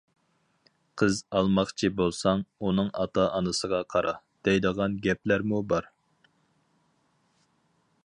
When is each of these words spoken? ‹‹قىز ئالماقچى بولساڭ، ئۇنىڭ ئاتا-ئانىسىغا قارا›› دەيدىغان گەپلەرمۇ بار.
‹‹قىز 1.01 1.19
ئالماقچى 1.39 1.89
بولساڭ، 1.99 2.41
ئۇنىڭ 2.69 2.89
ئاتا-ئانىسىغا 3.03 3.83
قارا›› 3.95 4.17
دەيدىغان 4.49 4.99
گەپلەرمۇ 5.07 5.65
بار. 5.75 5.91